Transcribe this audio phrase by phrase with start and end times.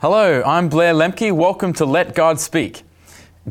[0.00, 1.30] Hello, I'm Blair Lemke.
[1.30, 2.84] Welcome to Let God Speak.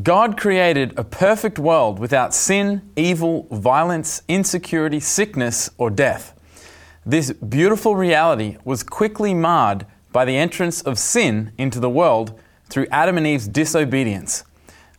[0.02, 6.34] God created a perfect world without sin, evil, violence, insecurity, sickness, or death.
[7.06, 12.36] This beautiful reality was quickly marred by the entrance of sin into the world
[12.68, 14.42] through Adam and Eve's disobedience.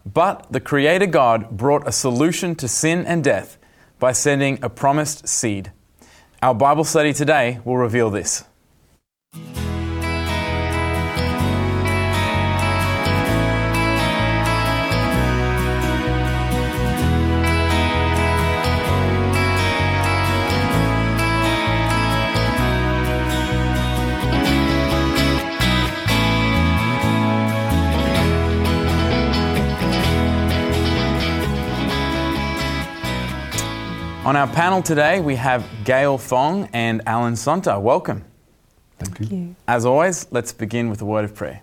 [0.06, 3.58] But the Creator God brought a solution to sin and death
[4.00, 5.74] by sending a promised seed.
[6.42, 8.46] Our Bible study today will reveal this.
[34.32, 37.82] On our panel today, we have Gail Fong and Alan Sonta.
[37.82, 38.24] Welcome.
[38.98, 39.38] Thank you.
[39.38, 39.56] you.
[39.68, 41.62] As always, let's begin with a word of prayer.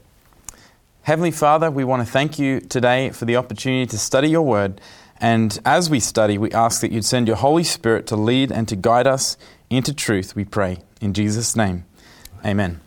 [1.00, 4.82] Heavenly Father, we want to thank you today for the opportunity to study your word.
[5.18, 8.68] And as we study, we ask that you'd send your Holy Spirit to lead and
[8.68, 9.38] to guide us
[9.70, 10.76] into truth, we pray.
[11.00, 11.86] In Jesus' name,
[12.44, 12.82] amen.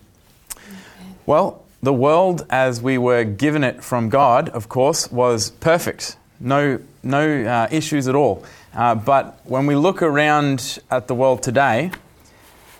[1.26, 6.18] Well, the world as we were given it from God, of course, was perfect.
[6.38, 8.44] No, no uh, issues at all.
[8.74, 11.90] Uh, but when we look around at the world today,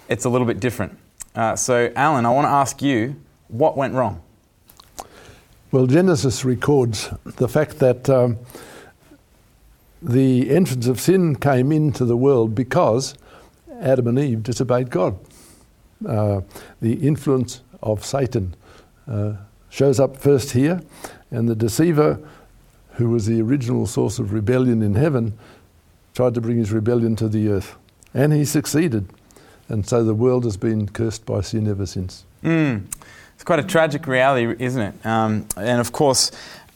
[0.08, 0.98] it's a little bit different.
[1.34, 3.16] Uh, so, Alan, I want to ask you
[3.48, 4.22] what went wrong?
[5.70, 8.38] Well, Genesis records the fact that um,
[10.00, 13.14] the entrance of sin came into the world because
[13.80, 15.18] Adam and Eve disobeyed God.
[16.06, 16.40] Uh,
[16.80, 18.54] the influence of Satan
[19.06, 19.34] uh,
[19.70, 20.80] shows up first here,
[21.30, 22.18] and the deceiver,
[22.92, 25.38] who was the original source of rebellion in heaven,
[26.14, 27.77] tried to bring his rebellion to the earth.
[28.14, 29.08] And he succeeded.
[29.68, 32.24] And so the world has been cursed by sin ever since.
[32.42, 32.84] Mm.
[33.34, 35.06] It's quite a tragic reality, isn't it?
[35.06, 36.30] Um, and of course,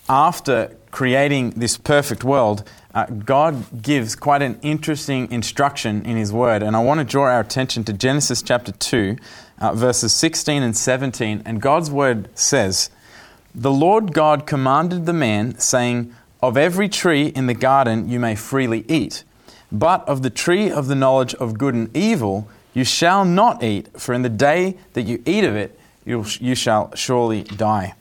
[0.08, 6.62] after creating this perfect world, uh, God gives quite an interesting instruction in His Word.
[6.62, 9.16] And I want to draw our attention to Genesis chapter 2,
[9.60, 11.42] uh, verses 16 and 17.
[11.44, 12.88] And God's Word says,
[13.54, 16.14] The Lord God commanded the man, saying,
[16.46, 19.24] Of every tree in the garden you may freely eat,
[19.72, 23.88] but of the tree of the knowledge of good and evil you shall not eat,
[24.00, 26.22] for in the day that you eat of it, you,
[26.54, 27.94] shall surely die.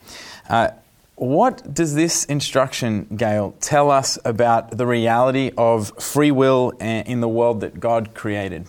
[0.48, 0.70] Uh,
[1.16, 7.28] what does this instruction, Gail, tell us about the reality of free will in the
[7.28, 8.68] world that God created?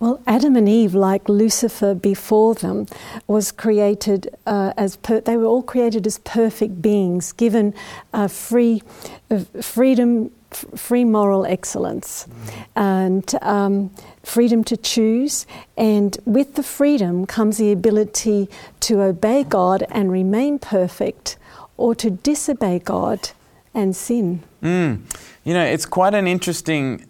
[0.00, 2.86] Well, Adam and Eve, like Lucifer before them,
[3.26, 7.74] was created uh, as per- they were all created as perfect beings, given
[8.14, 8.82] uh, free
[9.30, 12.26] uh, freedom, f- free moral excellence,
[12.74, 13.90] and um,
[14.22, 15.44] freedom to choose.
[15.76, 18.48] And with the freedom comes the ability
[18.80, 21.36] to obey God and remain perfect,
[21.76, 23.30] or to disobey God
[23.74, 24.42] and sin.
[24.62, 25.00] Mm.
[25.44, 27.04] You know, it's quite an interesting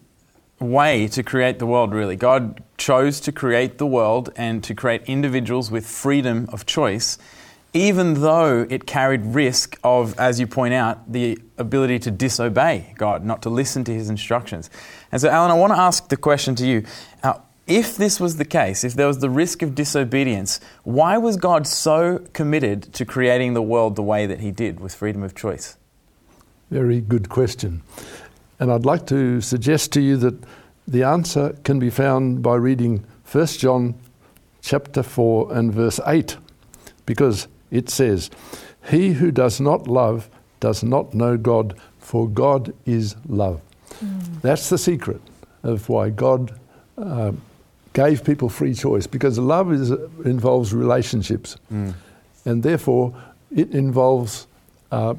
[0.61, 2.17] way to create the world, really.
[2.17, 7.19] God chose to create the world and to create individuals with freedom of choice,
[7.73, 13.25] even though it carried risk of, as you point out, the ability to disobey God,
[13.25, 14.69] not to listen to his instructions.
[15.11, 16.85] And so, Alan, I want to ask the question to you.
[17.23, 17.35] Uh,
[17.67, 21.67] if this was the case, if there was the risk of disobedience, why was God
[21.67, 25.77] so committed to creating the world the way that he did with freedom of choice?
[26.71, 27.83] Very good question.
[28.61, 30.37] And I'd like to suggest to you that
[30.87, 33.95] the answer can be found by reading 1 John
[34.61, 36.37] chapter 4 and verse 8
[37.07, 38.31] because it says,
[38.91, 40.29] "He who does not love
[40.61, 43.61] does not know God, for God is love."
[44.05, 44.43] Mm.
[44.43, 45.23] That's the secret
[45.63, 46.53] of why God
[46.99, 47.33] uh,
[47.95, 49.91] gave people free choice because love is,
[50.25, 51.57] involves relationships.
[51.73, 51.95] Mm.
[52.45, 53.15] And therefore,
[53.51, 54.47] it involves
[54.93, 55.15] uh,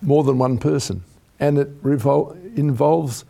[0.00, 1.02] more than one person
[1.40, 3.24] and it revol- involves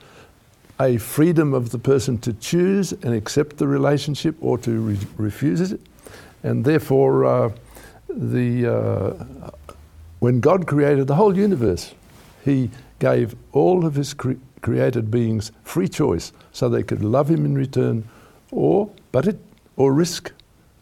[0.79, 5.73] a freedom of the person to choose and accept the relationship or to re- refuse
[5.73, 5.81] it.
[6.43, 7.53] And therefore, uh,
[8.09, 9.51] the, uh,
[10.21, 11.95] when God created the whole universe,
[12.45, 17.45] He gave all of His cre- created beings free choice so they could love Him
[17.45, 18.05] in return
[18.51, 19.39] or, but it,
[19.77, 20.33] or risk,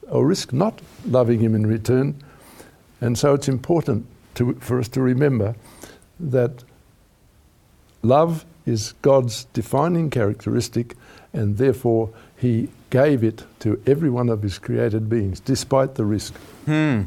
[0.09, 2.15] or risk not loving Him in return.
[3.01, 5.55] And so it's important to, for us to remember
[6.19, 6.65] that
[8.05, 10.95] Love is God's defining characteristic,
[11.33, 16.35] and therefore He gave it to every one of His created beings, despite the risk.
[16.67, 17.03] Hmm.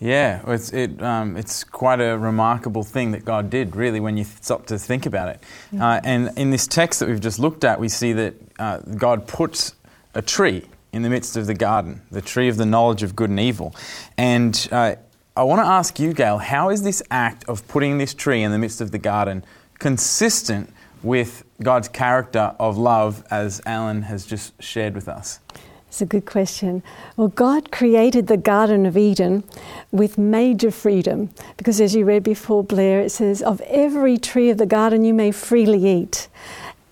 [0.00, 4.24] Yeah, it's, it, um, it's quite a remarkable thing that God did, really, when you
[4.24, 5.42] stop to think about it.
[5.78, 9.28] Uh, and in this text that we've just looked at, we see that uh, God
[9.28, 9.74] puts
[10.14, 13.28] a tree in the midst of the garden, the tree of the knowledge of good
[13.28, 13.74] and evil.
[14.16, 14.96] And uh,
[15.36, 18.52] I want to ask you, Gail, how is this act of putting this tree in
[18.52, 19.44] the midst of the garden
[19.80, 20.72] consistent
[21.02, 25.40] with God's character of love, as Alan has just shared with us?
[25.88, 26.84] It's a good question.
[27.16, 29.42] Well, God created the Garden of Eden
[29.90, 34.58] with major freedom because, as you read before, Blair, it says, Of every tree of
[34.58, 36.28] the garden you may freely eat,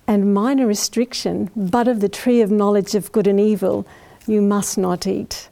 [0.09, 3.87] and minor restriction, but of the tree of knowledge of good and evil
[4.27, 5.49] you must not eat.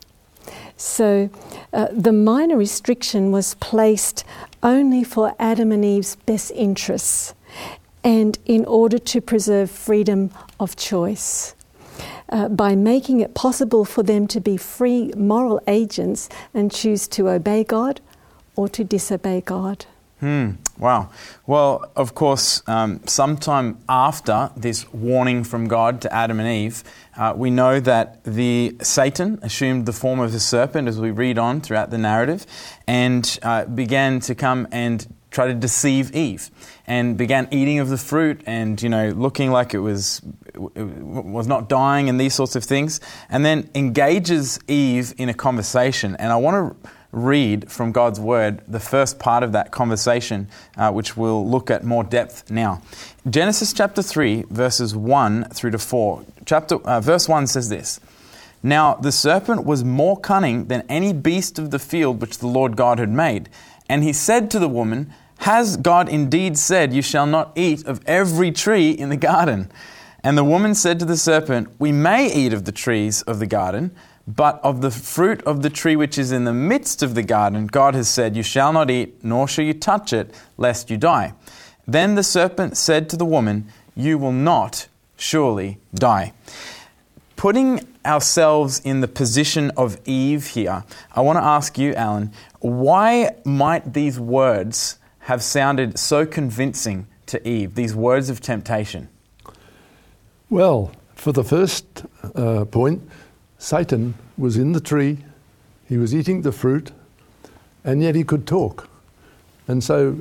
[0.76, 1.31] So
[1.73, 4.25] uh, the minor restriction was placed
[4.62, 7.34] only for Adam and Eve's best interests
[8.05, 10.31] and in order to preserve freedom
[10.61, 11.55] of choice
[12.28, 17.28] uh, by making it possible for them to be free moral agents and choose to
[17.28, 18.00] obey God
[18.55, 19.87] or to disobey God.
[20.20, 20.52] Hmm.
[20.78, 21.10] Wow.
[21.46, 26.82] Well, of course, um, sometime after this warning from God to Adam and Eve,
[27.18, 31.38] uh, we know that the Satan assumed the form of a serpent as we read
[31.38, 32.46] on throughout the narrative,
[32.86, 36.50] and uh, began to come and try to deceive Eve,
[36.86, 40.22] and began eating of the fruit, and you know, looking like it was
[40.54, 45.34] it was not dying, and these sorts of things, and then engages Eve in a
[45.34, 46.16] conversation.
[46.16, 50.92] And I want to read from God's Word the first part of that conversation, uh,
[50.92, 52.82] which we'll look at more depth now.
[53.28, 56.24] Genesis chapter 3, verses 1 through to 4.
[56.44, 57.98] Chapter, uh, verse 1 says this
[58.62, 62.76] Now the serpent was more cunning than any beast of the field which the Lord
[62.76, 63.48] God had made.
[63.88, 68.02] And he said to the woman, Has God indeed said, You shall not eat of
[68.06, 69.70] every tree in the garden?
[70.22, 73.46] And the woman said to the serpent, We may eat of the trees of the
[73.46, 73.92] garden.
[74.26, 77.69] But of the fruit of the tree which is in the midst of the garden,
[77.69, 81.34] God has said, You shall not eat, nor shall you touch it, lest you die.
[81.87, 86.32] Then the serpent said to the woman, You will not surely die.
[87.37, 90.84] Putting ourselves in the position of Eve here,
[91.14, 97.46] I want to ask you, Alan, why might these words have sounded so convincing to
[97.46, 99.08] Eve, these words of temptation?
[100.49, 103.02] Well, for the first uh, point,
[103.58, 105.19] Satan was in the tree,
[105.88, 106.93] he was eating the fruit,
[107.85, 108.88] and yet he could talk.
[109.69, 110.19] And so,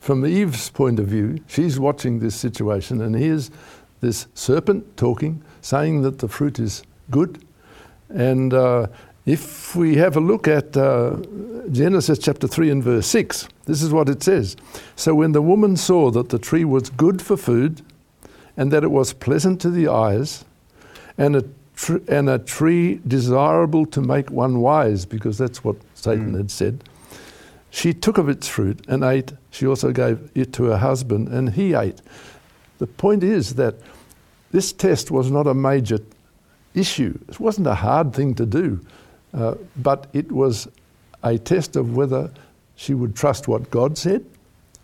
[0.00, 3.50] from Eve's point of view, she's watching this situation, and here's
[4.00, 7.44] this serpent talking, saying that the fruit is good.
[8.08, 8.86] And uh,
[9.26, 11.16] if we have a look at uh,
[11.70, 14.56] Genesis chapter 3 and verse 6, this is what it says.
[14.96, 17.82] So when the woman saw that the tree was good for food,
[18.56, 20.44] and that it was pleasant to the eyes,
[21.16, 21.44] and a
[22.08, 26.36] and a tree desirable to make one wise, because that's what Satan mm.
[26.36, 26.84] had said.
[27.70, 29.32] She took of its fruit and ate.
[29.50, 32.00] She also gave it to her husband, and he ate.
[32.78, 33.76] The point is that
[34.50, 35.98] this test was not a major
[36.74, 37.18] issue.
[37.28, 38.80] It wasn't a hard thing to do,
[39.34, 40.68] uh, but it was
[41.22, 42.30] a test of whether
[42.76, 44.24] she would trust what God said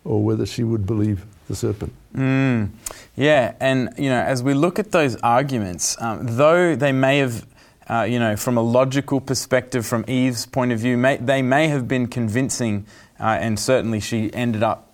[0.03, 1.93] or whether she would believe the serpent.
[2.15, 2.69] Mm,
[3.15, 7.45] yeah, and you know, as we look at those arguments, um, though they may have,
[7.89, 11.67] uh, you know, from a logical perspective, from Eve's point of view, may, they may
[11.67, 12.85] have been convincing,
[13.19, 14.93] uh, and certainly she ended up,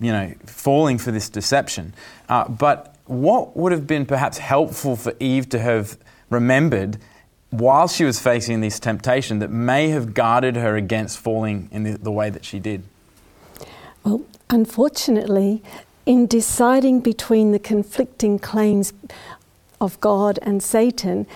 [0.00, 1.94] you know, falling for this deception.
[2.28, 5.96] Uh, but what would have been perhaps helpful for Eve to have
[6.30, 6.98] remembered
[7.50, 11.98] while she was facing this temptation that may have guarded her against falling in the,
[11.98, 12.82] the way that she did?
[14.04, 15.62] Well, unfortunately,
[16.06, 18.92] in deciding between the conflicting claims
[19.80, 21.26] of God and Satan,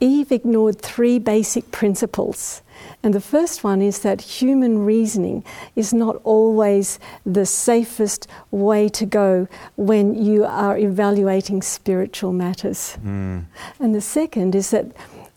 [0.00, 2.60] Eve ignored three basic principles.
[3.02, 5.44] And the first one is that human reasoning
[5.76, 12.98] is not always the safest way to go when you are evaluating spiritual matters.
[13.04, 13.44] Mm.
[13.80, 14.86] And the second is that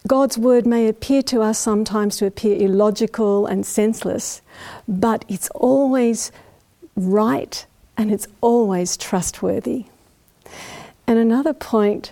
[0.07, 4.41] God's word may appear to us sometimes to appear illogical and senseless,
[4.87, 6.31] but it's always
[6.97, 9.85] right and it's always trustworthy.
[11.07, 12.11] And another point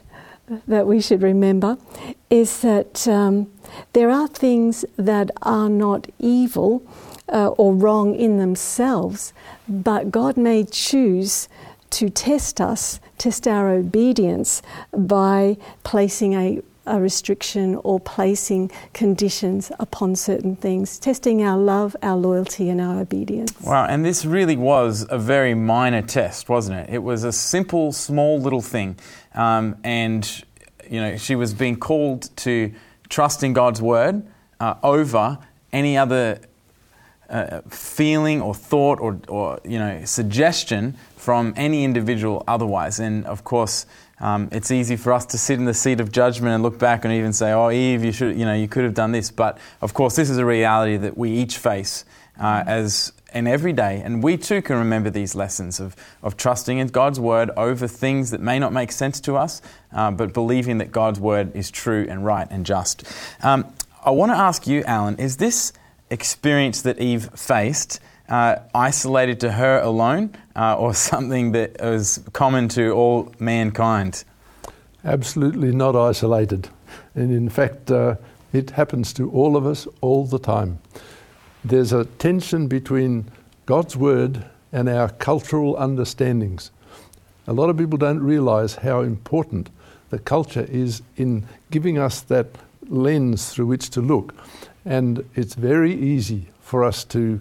[0.67, 1.77] that we should remember
[2.29, 3.51] is that um,
[3.93, 6.83] there are things that are not evil
[7.31, 9.33] uh, or wrong in themselves,
[9.67, 11.49] but God may choose
[11.91, 14.61] to test us, test our obedience
[14.95, 22.17] by placing a a restriction or placing conditions upon certain things, testing our love, our
[22.17, 23.53] loyalty, and our obedience.
[23.61, 26.93] Wow, and this really was a very minor test, wasn't it?
[26.93, 28.97] It was a simple, small little thing.
[29.33, 30.43] Um, and,
[30.89, 32.73] you know, she was being called to
[33.09, 34.25] trust in God's word
[34.59, 35.39] uh, over
[35.71, 36.39] any other
[37.29, 42.99] uh, feeling or thought or, or you know suggestion from any individual otherwise.
[42.99, 43.87] And of course,
[44.19, 47.03] um, it's easy for us to sit in the seat of judgment and look back
[47.03, 49.57] and even say, "Oh, Eve, you should, you know, you could have done this." But
[49.81, 52.05] of course, this is a reality that we each face
[52.39, 56.77] uh, as in every day, and we too can remember these lessons of, of trusting
[56.77, 60.77] in God's word over things that may not make sense to us, uh, but believing
[60.77, 63.03] that God's word is true and right and just.
[63.43, 63.73] Um,
[64.05, 65.73] I want to ask you, Alan, is this
[66.09, 67.99] experience that Eve faced?
[68.27, 74.23] Uh, isolated to her alone, uh, or something that was common to all mankind?
[75.03, 76.69] Absolutely not isolated.
[77.13, 78.15] And in fact, uh,
[78.51, 80.79] it happens to all of us all the time.
[81.63, 83.25] There's a tension between
[83.65, 86.71] God's Word and our cultural understandings.
[87.47, 89.69] A lot of people don't realize how important
[90.09, 92.47] the culture is in giving us that
[92.87, 94.33] lens through which to look.
[94.85, 97.39] And it's very easy for us to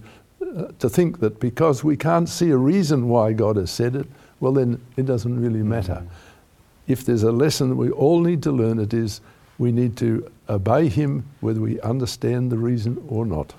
[0.57, 4.07] uh, to think that because we can't see a reason why God has said it,
[4.41, 5.95] well, then it doesn't really matter.
[5.95, 6.93] Mm-hmm.
[6.93, 9.21] If there's a lesson that we all need to learn, it is
[9.59, 13.55] we need to obey Him whether we understand the reason or not.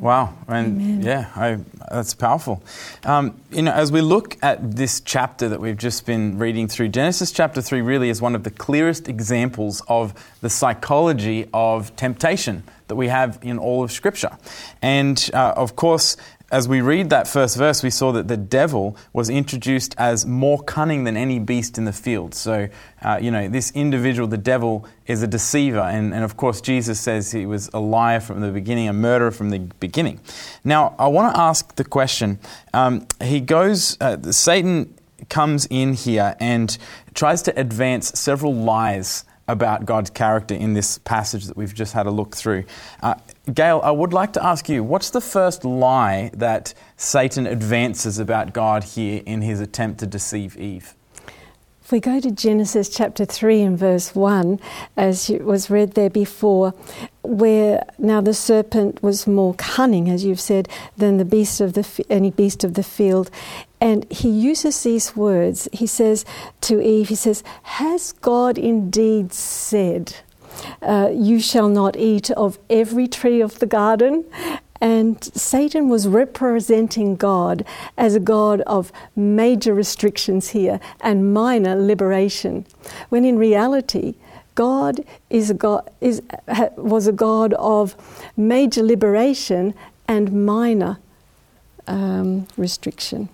[0.00, 1.02] Wow, and Amen.
[1.02, 1.58] yeah, I,
[1.90, 2.62] that's powerful.
[3.04, 6.88] Um, you know, as we look at this chapter that we've just been reading through,
[6.88, 12.62] Genesis chapter 3 really is one of the clearest examples of the psychology of temptation
[12.88, 14.38] that we have in all of Scripture.
[14.80, 16.16] And uh, of course,
[16.50, 20.60] as we read that first verse, we saw that the devil was introduced as more
[20.62, 22.34] cunning than any beast in the field.
[22.34, 22.68] So,
[23.02, 25.78] uh, you know, this individual, the devil, is a deceiver.
[25.78, 29.30] And, and of course, Jesus says he was a liar from the beginning, a murderer
[29.30, 30.20] from the beginning.
[30.64, 32.40] Now, I want to ask the question
[32.74, 34.94] um, he goes, uh, Satan
[35.28, 36.76] comes in here and
[37.14, 42.06] tries to advance several lies about God's character in this passage that we've just had
[42.06, 42.64] a look through.
[43.02, 43.14] Uh,
[43.52, 48.52] Gail, I would like to ask you what's the first lie that Satan advances about
[48.52, 50.94] God here in his attempt to deceive Eve?
[51.90, 54.60] If we go to Genesis chapter 3 and verse 1,
[54.96, 56.72] as was read there before,
[57.22, 62.04] where now the serpent was more cunning, as you've said, than the beast of the
[62.08, 63.28] any beast of the field,
[63.80, 65.68] and he uses these words.
[65.72, 66.24] He says
[66.62, 70.14] to Eve, he says, "Has God indeed said?"
[70.82, 74.24] Uh, you shall not eat of every tree of the garden.
[74.80, 77.64] And Satan was representing God
[77.98, 82.64] as a God of major restrictions here and minor liberation,
[83.10, 84.14] when in reality,
[84.54, 86.22] God is a God, is,
[86.76, 87.94] was a God of
[88.36, 89.74] major liberation
[90.08, 90.98] and minor
[91.86, 93.28] um, restriction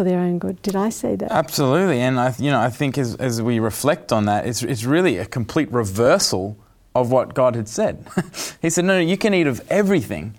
[0.00, 0.62] for their own good.
[0.62, 1.30] Did I say that?
[1.30, 4.84] Absolutely, and I, you know, I think as, as we reflect on that, it's, it's
[4.84, 6.56] really a complete reversal
[6.94, 8.08] of what God had said.
[8.62, 10.36] he said, no, no, you can eat of everything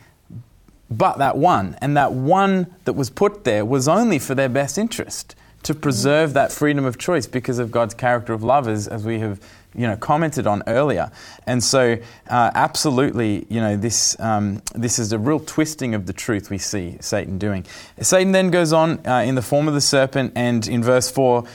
[0.90, 1.78] but that one.
[1.80, 6.34] And that one that was put there was only for their best interest, to preserve
[6.34, 9.40] that freedom of choice because of God's character of love, as, as we have
[9.74, 11.12] you know, commented on earlier.
[11.48, 11.98] And so,
[12.30, 16.58] uh, absolutely, you know, this, um, this is a real twisting of the truth we
[16.58, 17.66] see Satan doing.
[18.02, 21.46] Satan then goes on uh, in the form of the serpent, and in verse 4,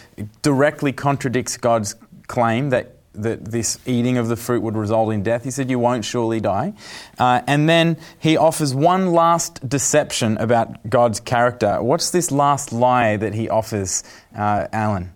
[0.42, 1.94] directly contradicts God's
[2.26, 5.42] claim that that this eating of the fruit would result in death.
[5.42, 6.74] He said, You won't surely die.
[7.18, 11.82] Uh, and then he offers one last deception about God's character.
[11.82, 14.04] What's this last lie that he offers,
[14.36, 15.14] uh, Alan?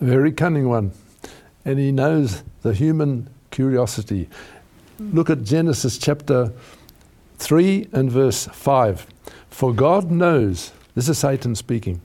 [0.00, 0.90] A very cunning one
[1.64, 4.28] and he knows the human curiosity.
[4.98, 6.52] Look at Genesis chapter
[7.38, 9.06] 3 and verse 5.
[9.50, 12.00] For God knows, this is Satan speaking,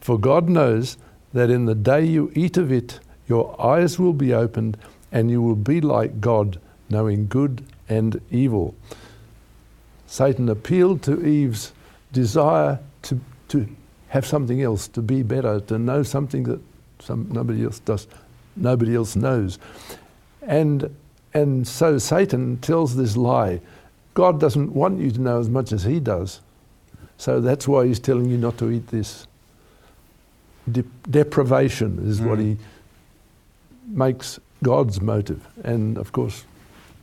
[0.00, 0.96] for God knows
[1.32, 4.76] that in the day you eat of it, your eyes will be opened
[5.10, 8.74] and you will be like God, knowing good and evil.
[10.06, 11.72] Satan appealed to Eve's
[12.12, 13.66] desire to, to
[14.08, 16.60] have something else, to be better, to know something that
[17.00, 18.06] some, nobody else does
[18.56, 19.58] nobody else knows.
[20.42, 20.94] And,
[21.32, 23.60] and so Satan tells this lie
[24.14, 26.40] God doesn't want you to know as much as he does.
[27.18, 29.26] So that's why he's telling you not to eat this.
[30.70, 32.28] De- deprivation is mm.
[32.28, 32.56] what he
[33.88, 35.46] makes God's motive.
[35.64, 36.44] And of course,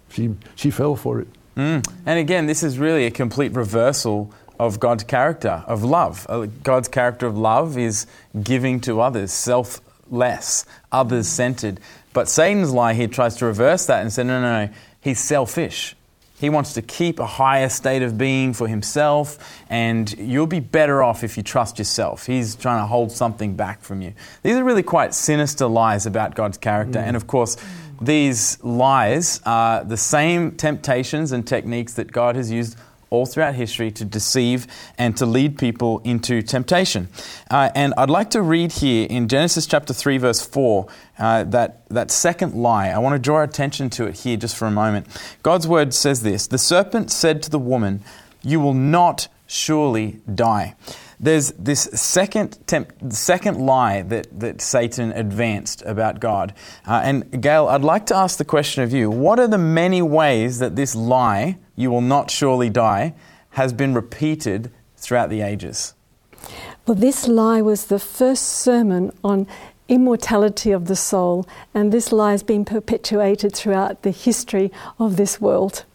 [0.09, 1.27] she, she fell for it.
[1.57, 1.85] Mm.
[2.05, 6.25] And again, this is really a complete reversal of God's character of love.
[6.29, 8.05] Uh, God's character of love is
[8.43, 9.81] giving to others, self
[10.11, 11.79] less, others centered.
[12.13, 15.95] But Satan's lie here tries to reverse that and say, no, no, no, he's selfish.
[16.39, 19.37] He wants to keep a higher state of being for himself,
[19.69, 22.25] and you'll be better off if you trust yourself.
[22.25, 24.13] He's trying to hold something back from you.
[24.41, 27.03] These are really quite sinister lies about God's character, mm.
[27.03, 27.57] and of course,
[28.01, 32.75] these lies are the same temptations and techniques that God has used
[33.11, 34.65] all throughout history to deceive
[34.97, 37.09] and to lead people into temptation.
[37.51, 40.87] Uh, and I'd like to read here in Genesis chapter 3, verse 4,
[41.19, 42.87] uh, that, that second lie.
[42.87, 45.05] I want to draw attention to it here just for a moment.
[45.43, 48.01] God's word says this The serpent said to the woman,
[48.41, 50.75] You will not surely die
[51.21, 56.53] there's this second temp- second lie that, that Satan advanced about God.
[56.85, 60.01] Uh, and Gail, I'd like to ask the question of you what are the many
[60.01, 63.13] ways that this lie, you will not surely die,
[63.51, 65.93] has been repeated throughout the ages?
[66.87, 69.45] Well, this lie was the first sermon on
[69.87, 75.39] immortality of the soul, and this lie has been perpetuated throughout the history of this
[75.39, 75.85] world.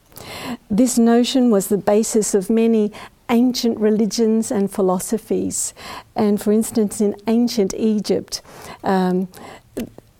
[0.70, 2.92] This notion was the basis of many
[3.30, 5.74] ancient religions and philosophies.
[6.14, 8.42] And for instance, in ancient Egypt,
[8.84, 9.28] um,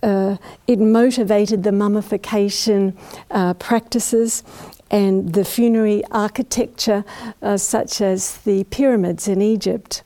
[0.02, 0.36] uh,
[0.66, 2.96] it motivated the mummification
[3.30, 4.42] uh, practices
[4.90, 7.04] and the funerary architecture,
[7.42, 10.02] uh, such as the pyramids in Egypt.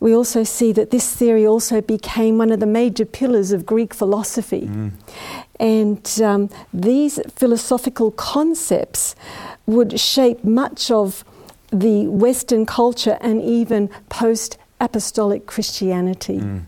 [0.00, 3.94] We also see that this theory also became one of the major pillars of Greek
[3.94, 4.68] philosophy.
[4.68, 4.92] Mm.
[5.58, 9.16] And um, these philosophical concepts
[9.66, 11.24] would shape much of
[11.70, 16.38] the Western culture and even post apostolic Christianity.
[16.38, 16.64] Mm.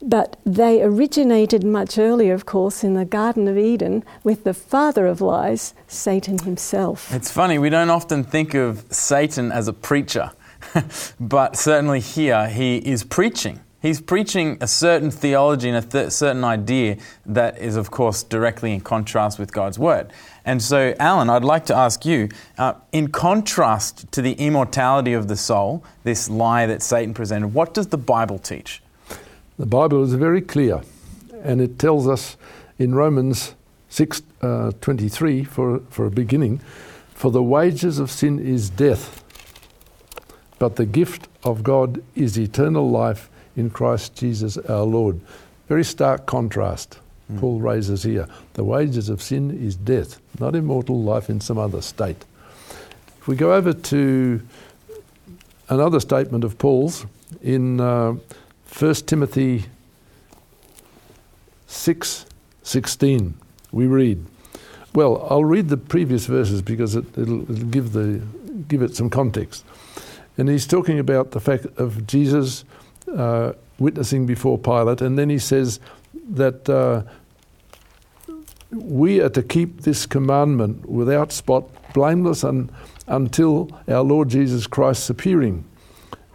[0.00, 5.06] But they originated much earlier, of course, in the Garden of Eden with the father
[5.06, 7.12] of lies, Satan himself.
[7.14, 10.32] It's funny, we don't often think of Satan as a preacher,
[11.20, 13.60] but certainly here he is preaching.
[13.82, 18.72] He's preaching a certain theology and a th- certain idea that is, of course, directly
[18.72, 20.12] in contrast with God's Word.
[20.44, 25.26] And so, Alan, I'd like to ask you uh, in contrast to the immortality of
[25.26, 28.80] the soul, this lie that Satan presented, what does the Bible teach?
[29.58, 30.82] The Bible is very clear,
[31.42, 32.36] and it tells us
[32.78, 33.56] in Romans
[33.88, 36.60] 6 uh, 23, for, for a beginning,
[37.14, 39.24] for the wages of sin is death,
[40.60, 45.20] but the gift of God is eternal life in Christ Jesus our Lord.
[45.68, 46.98] Very stark contrast.
[47.30, 47.40] Mm.
[47.40, 48.28] Paul raises here.
[48.54, 52.24] The wages of sin is death, not immortal life in some other state.
[53.18, 54.42] If we go over to
[55.68, 57.06] another statement of Paul's
[57.42, 58.16] in uh,
[58.78, 59.66] 1 Timothy
[61.66, 62.26] 6
[62.64, 63.34] 16,
[63.72, 64.24] we read.
[64.94, 68.22] Well, I'll read the previous verses because it, will give, the,
[68.68, 69.64] give it some context.
[70.36, 72.64] And he's talking about the fact of Jesus
[73.08, 75.80] uh, witnessing before Pilate, and then he says
[76.30, 77.02] that uh,
[78.70, 82.70] we are to keep this commandment without spot, blameless, un,
[83.06, 85.64] until our Lord Jesus Christ's appearing,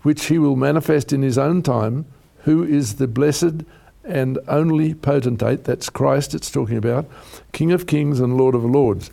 [0.03, 2.05] which he will manifest in his own time,
[2.39, 3.63] who is the blessed
[4.03, 7.05] and only potentate, that's Christ it's talking about,
[7.51, 9.11] King of kings and Lord of lords.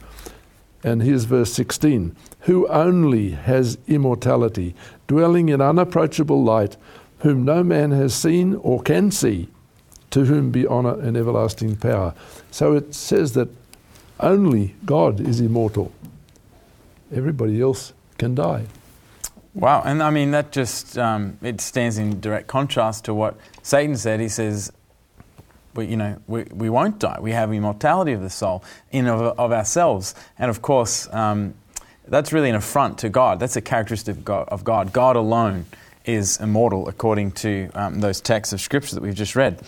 [0.84, 4.74] And here's verse 16 who only has immortality,
[5.06, 6.76] dwelling in unapproachable light
[7.24, 9.48] whom no man has seen or can see,
[10.10, 12.14] to whom be honour and everlasting power.
[12.50, 13.48] So it says that
[14.20, 15.90] only God is immortal.
[17.10, 18.66] Everybody else can die.
[19.54, 23.96] Wow, and I mean that just um, it stands in direct contrast to what Satan
[23.96, 24.20] said.
[24.20, 24.70] He says,
[25.78, 27.18] you know, we, we won't die.
[27.20, 31.54] We have immortality of the soul in of, of ourselves, and of course, um,
[32.06, 33.40] that's really an affront to God.
[33.40, 34.48] That's a characteristic of God.
[34.50, 35.64] Of God, God alone
[36.04, 39.60] is immortal according to um, those texts of Scripture that we've just read.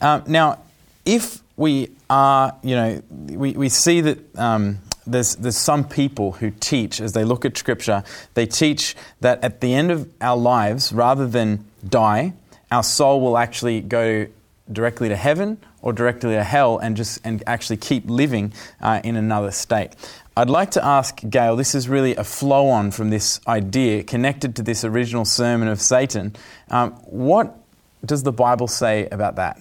[0.00, 0.58] Um, now,
[1.04, 6.50] if we are, you know, we, we see that um, there's, there's some people who
[6.50, 10.92] teach, as they look at Scripture, they teach that at the end of our lives,
[10.92, 12.32] rather than die,
[12.70, 14.26] our soul will actually go
[14.72, 19.16] directly to heaven or directly to hell and just and actually keep living uh, in
[19.16, 19.90] another state.
[20.36, 24.56] I'd like to ask Gail, this is really a flow on from this idea connected
[24.56, 26.34] to this original sermon of Satan.
[26.70, 27.56] Um, what
[28.04, 29.60] does the Bible say about that?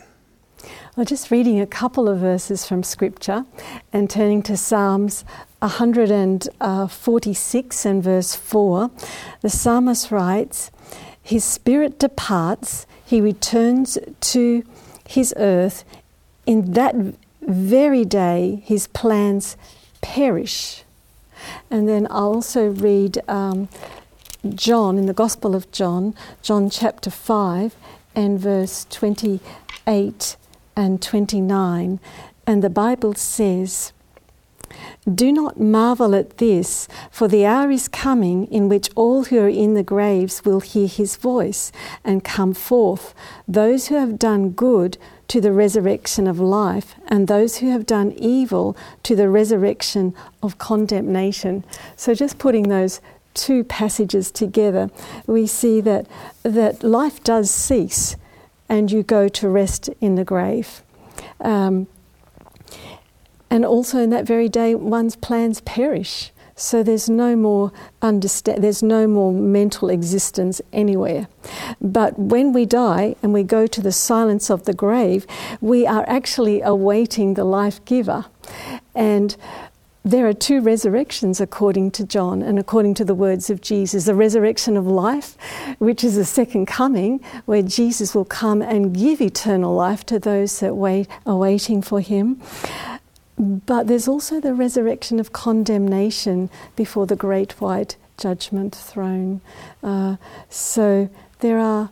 [0.95, 3.45] Well, just reading a couple of verses from Scripture
[3.91, 5.26] and turning to Psalms
[5.60, 8.91] 146 and verse 4,
[9.41, 10.71] the psalmist writes,
[11.21, 14.63] His spirit departs, he returns to
[15.12, 15.84] his earth.
[16.45, 16.95] In that
[17.41, 19.58] very day, his plans
[20.02, 20.84] perish.
[21.69, 23.69] And then I'll also read um,
[24.54, 27.76] John in the Gospel of John, John chapter 5
[28.15, 30.36] and verse 28
[30.76, 32.00] and 29.
[32.47, 33.93] And the Bible says,
[35.10, 39.50] do not marvel at this, for the hour is coming in which all who are
[39.50, 41.72] in the graves will hear his voice
[42.04, 43.16] and come forth,
[43.48, 48.12] those who have done good to the resurrection of life, and those who have done
[48.12, 51.64] evil to the resurrection of condemnation.
[51.96, 53.02] So, just putting those
[53.34, 54.92] two passages together,
[55.26, 56.06] we see that,
[56.44, 58.18] that life does cease
[58.68, 60.84] and you go to rest in the grave.
[61.40, 61.88] Um,
[63.52, 66.32] and also in that very day, one's plans perish.
[66.56, 71.28] So there's no more understand, there's no more mental existence anywhere.
[71.82, 75.26] But when we die and we go to the silence of the grave,
[75.60, 78.26] we are actually awaiting the life giver.
[78.96, 79.36] And
[80.04, 84.16] there are two resurrections according to John and according to the words of Jesus the
[84.16, 85.38] resurrection of life,
[85.78, 90.60] which is the second coming, where Jesus will come and give eternal life to those
[90.60, 92.42] that wait, are waiting for him.
[93.38, 99.41] But there's also the resurrection of condemnation before the great white judgment throne.
[99.84, 100.17] Uh,
[100.50, 101.89] so there are,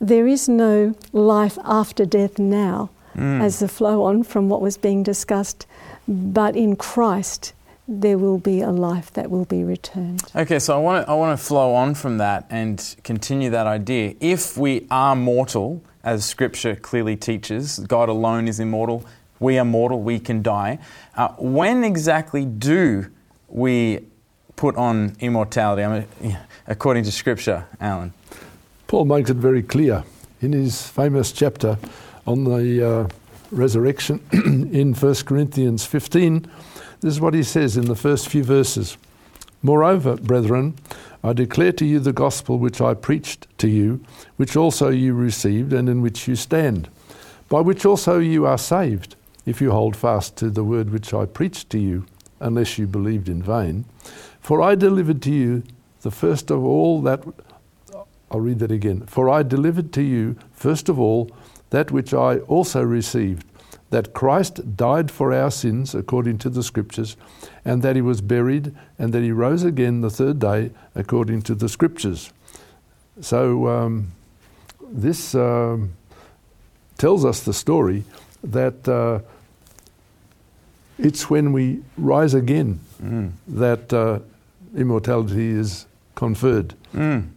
[0.00, 3.42] there is no life after death now, mm.
[3.42, 5.66] as the flow on from what was being discussed
[6.06, 7.52] but in Christ,
[7.86, 10.22] there will be a life that will be returned.
[10.34, 13.66] Okay, so I want to I want to flow on from that and continue that
[13.66, 14.14] idea.
[14.20, 19.04] If we are mortal, as Scripture clearly teaches, God alone is immortal.
[19.40, 20.00] We are mortal.
[20.00, 20.78] We can die.
[21.16, 23.06] Uh, when exactly do
[23.48, 24.00] we
[24.56, 25.82] put on immortality?
[25.82, 28.12] I mean, according to Scripture, Alan.
[28.86, 30.04] Paul makes it very clear
[30.40, 31.78] in his famous chapter
[32.26, 32.88] on the.
[32.88, 33.08] Uh,
[33.54, 36.50] resurrection in 1 Corinthians 15,
[37.00, 38.96] this is what he says in the first few verses.
[39.62, 40.74] Moreover, brethren,
[41.22, 44.04] I declare to you the gospel which I preached to you,
[44.36, 46.88] which also you received, and in which you stand,
[47.48, 49.16] by which also you are saved,
[49.46, 52.06] if you hold fast to the word which I preached to you,
[52.40, 53.84] unless you believed in vain.
[54.40, 55.62] For I delivered to you
[56.02, 57.24] the first of all that.
[58.30, 59.06] I'll read that again.
[59.06, 61.30] For I delivered to you, first of all,
[61.70, 63.46] that which I also received
[63.90, 67.16] that Christ died for our sins according to the Scriptures,
[67.64, 71.54] and that he was buried, and that he rose again the third day according to
[71.54, 72.32] the Scriptures.
[73.20, 74.08] So, um,
[74.90, 75.92] this um,
[76.98, 78.02] tells us the story
[78.42, 79.20] that uh,
[80.98, 83.32] it's when we rise again mm.
[83.48, 84.20] that uh,
[84.76, 86.74] immortality is conferred.
[86.94, 87.30] Mm.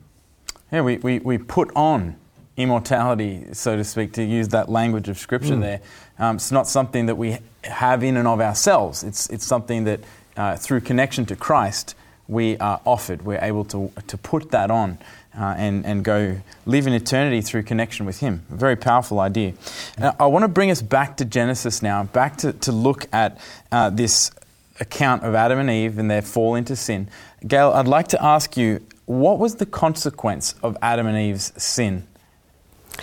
[0.71, 2.15] Yeah, we, we, we put on
[2.57, 5.61] immortality, so to speak, to use that language of Scripture mm.
[5.61, 5.81] there.
[6.19, 9.03] Um, it's not something that we have in and of ourselves.
[9.03, 10.01] It's, it's something that
[10.35, 11.95] uh, through connection to Christ
[12.27, 13.23] we are offered.
[13.23, 14.97] We're able to, to put that on
[15.37, 18.45] uh, and, and go live in eternity through connection with Him.
[18.51, 19.53] A very powerful idea.
[19.97, 23.39] Now, I want to bring us back to Genesis now, back to, to look at
[23.71, 24.31] uh, this
[24.79, 27.09] account of Adam and Eve and their fall into sin.
[27.45, 32.07] Gail, I'd like to ask you what was the consequence of Adam and Eve's sin?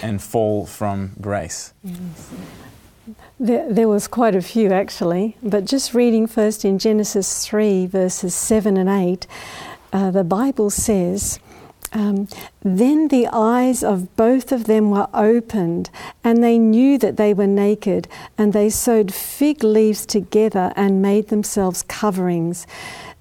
[0.02, 1.72] and fall from grace?
[3.38, 8.35] There, there, was quite a few actually, but just reading first in Genesis 3, verses
[8.35, 9.27] 7 and 8,
[9.93, 11.38] uh, the Bible says,
[11.93, 12.29] um,
[12.62, 15.90] Then the eyes of both of them were opened,
[16.23, 21.29] and they knew that they were naked, and they sewed fig leaves together and made
[21.29, 22.67] themselves coverings.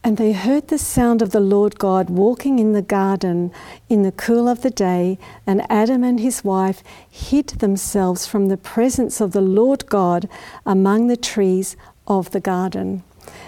[0.06, 3.54] And they heard the sound of the Lord God walking in the garden
[3.88, 8.58] in the cool of the day, and Adam and his wife hid themselves from the
[8.58, 10.28] presence of the Lord God
[10.66, 13.04] among the trees of the garden.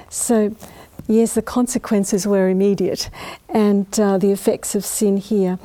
[0.09, 0.55] So,
[1.07, 3.09] yes, the consequences were immediate,
[3.49, 5.59] and uh, the effects of sin here.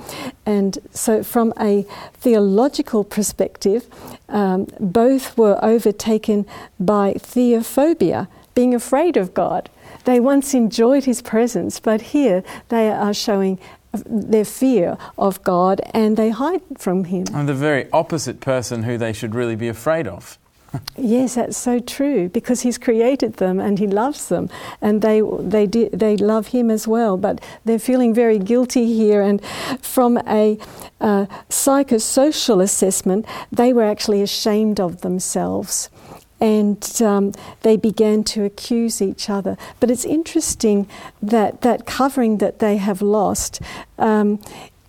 [0.44, 3.87] And so, from a theological perspective,
[4.29, 6.46] um, both were overtaken
[6.81, 8.26] by theophobia,
[8.57, 9.70] being afraid of God.
[10.05, 13.59] They once enjoyed his presence, but here they are showing
[13.93, 17.25] their fear of God and they hide from him.
[17.35, 20.39] And the very opposite person who they should really be afraid of.
[20.97, 24.49] yes, that's so true because He's created them and He loves them,
[24.81, 27.17] and they they they love Him as well.
[27.17, 29.43] But they're feeling very guilty here, and
[29.81, 30.59] from a
[31.01, 35.91] uh, psychosocial assessment, they were actually ashamed of themselves
[36.40, 39.57] and um, they began to accuse each other.
[39.79, 40.88] But it's interesting
[41.22, 43.61] that that covering that they have lost,
[43.98, 44.40] um,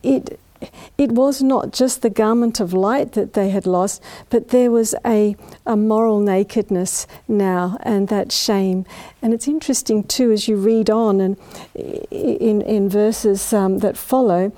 [0.01, 0.39] it
[0.97, 4.93] it was not just the garment of light that they had lost, but there was
[5.05, 5.35] a,
[5.65, 8.85] a moral nakedness now and that shame.
[9.21, 11.37] And it's interesting too as you read on and
[11.73, 14.51] in, in verses um, that follow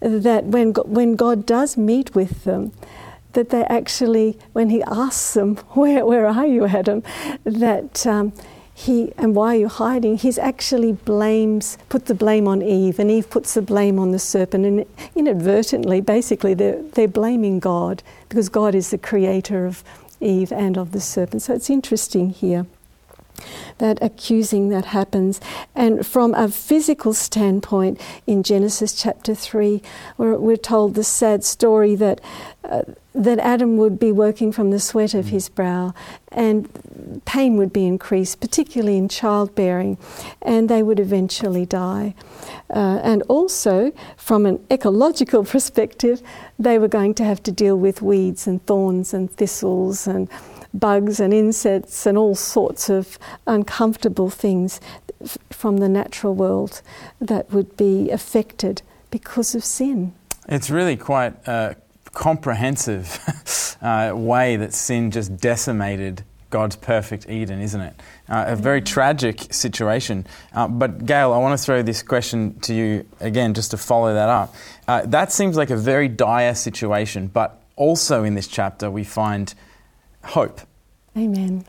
[0.00, 2.72] that when, when God does meet with them,
[3.32, 7.02] that they actually, when he asks them, Where, where are you, Adam?
[7.44, 8.32] that um,
[8.74, 10.16] he, and why are you hiding?
[10.16, 14.18] He's actually blames, put the blame on Eve, and Eve puts the blame on the
[14.18, 14.64] serpent.
[14.64, 19.84] And inadvertently, basically, they're, they're blaming God because God is the creator of
[20.20, 21.42] Eve and of the serpent.
[21.42, 22.66] So it's interesting here.
[23.78, 25.40] That accusing that happens.
[25.74, 29.82] And from a physical standpoint, in Genesis chapter 3,
[30.16, 32.20] where we're told the sad story that,
[32.64, 32.82] uh,
[33.14, 35.92] that Adam would be working from the sweat of his brow,
[36.32, 36.68] and
[37.24, 39.98] pain would be increased, particularly in childbearing,
[40.42, 42.14] and they would eventually die.
[42.70, 46.22] Uh, and also, from an ecological perspective,
[46.58, 50.28] they were going to have to deal with weeds and thorns and thistles and
[50.72, 54.80] bugs and insects and all sorts of uncomfortable things
[55.22, 56.82] f- from the natural world
[57.20, 60.12] that would be affected because of sin.
[60.48, 61.76] It's really quite a
[62.12, 63.18] comprehensive
[63.82, 67.94] uh, way that sin just decimated God's perfect Eden, isn't it?
[68.28, 70.26] Uh, a very tragic situation.
[70.52, 74.12] Uh, but, Gail, I want to throw this question to you again just to follow
[74.14, 74.54] that up.
[74.88, 79.54] Uh, that seems like a very dire situation, but also in this chapter we find
[80.22, 80.60] hope.
[81.16, 81.64] Amen.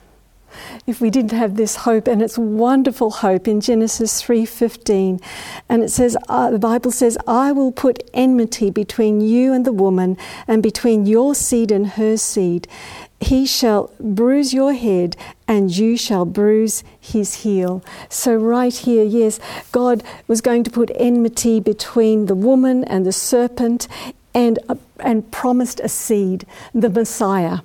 [0.85, 5.21] If we didn't have this hope, and it's wonderful hope in Genesis three fifteen,
[5.69, 9.71] and it says uh, the Bible says, "I will put enmity between you and the
[9.71, 10.17] woman,
[10.49, 12.67] and between your seed and her seed.
[13.21, 15.15] He shall bruise your head,
[15.47, 19.39] and you shall bruise his heel." So right here, yes,
[19.71, 23.87] God was going to put enmity between the woman and the serpent
[24.33, 24.59] and,
[25.01, 27.59] and promised a seed, the Messiah,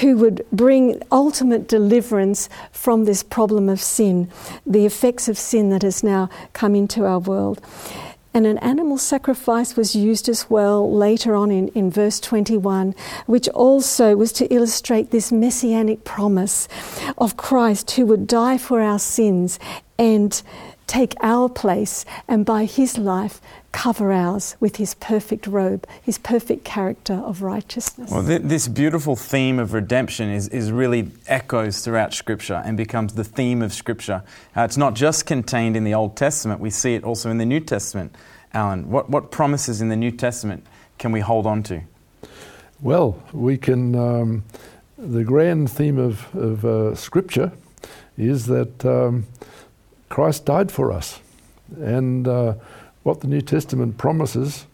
[0.00, 4.30] who would bring ultimate deliverance from this problem of sin,
[4.66, 7.60] the effects of sin that has now come into our world.
[8.34, 12.94] And an animal sacrifice was used as well later on in, in verse 21,
[13.26, 16.68] which also was to illustrate this messianic promise
[17.16, 19.58] of Christ who would die for our sins
[19.98, 20.40] and
[20.86, 23.40] take our place, and by his life,
[23.72, 28.10] cover ours with his perfect robe, his perfect character of righteousness.
[28.10, 33.14] Well, th- this beautiful theme of redemption is, is really echoes throughout Scripture and becomes
[33.14, 34.22] the theme of Scripture.
[34.56, 37.46] Uh, it's not just contained in the Old Testament, we see it also in the
[37.46, 38.14] New Testament.
[38.54, 41.82] Alan, what, what promises in the New Testament can we hold on to?
[42.80, 43.94] Well, we can.
[43.94, 44.44] Um,
[44.98, 47.52] the grand theme of, of uh, Scripture
[48.16, 49.26] is that um,
[50.08, 51.20] Christ died for us.
[51.76, 52.54] And uh,
[53.08, 54.66] what the New Testament promises,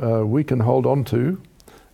[0.00, 1.42] uh, we can hold on to,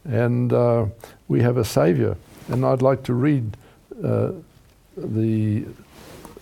[0.05, 0.85] and uh,
[1.27, 2.19] we have a Saviour.
[2.49, 3.57] And I'd like to read
[4.05, 4.33] uh,
[4.95, 5.65] the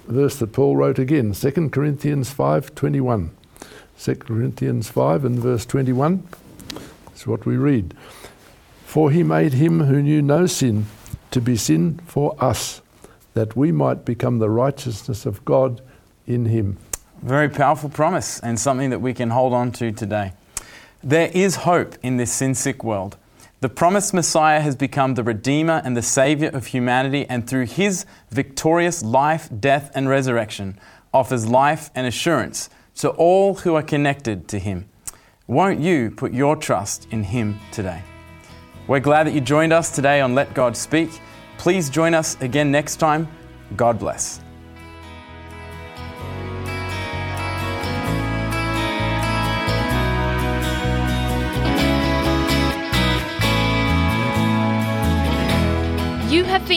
[0.09, 3.31] verse that Paul wrote again, 2 Corinthians 5:21.
[4.01, 6.27] 2 Corinthians 5 and verse 21
[7.15, 7.95] is what we read.
[8.87, 10.87] For he made him who knew no sin
[11.31, 12.83] to be sin for us,
[13.35, 15.81] that we might become the righteousness of God
[16.27, 16.77] in him.
[17.23, 20.33] Very powerful promise and something that we can hold on to today.
[21.03, 23.17] There is hope in this sin sick world.
[23.61, 28.07] The promised Messiah has become the Redeemer and the Savior of humanity, and through his
[28.31, 30.79] victorious life, death, and resurrection,
[31.13, 34.89] offers life and assurance to all who are connected to him.
[35.49, 38.03] Won't you put your trust in him today?
[38.87, 41.11] We're glad that you joined us today on Let God Speak.
[41.59, 43.27] Please join us again next time.
[43.77, 44.41] God bless.